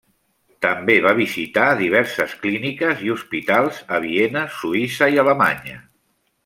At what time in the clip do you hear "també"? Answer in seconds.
0.65-0.95